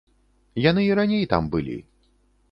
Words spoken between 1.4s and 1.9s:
былі.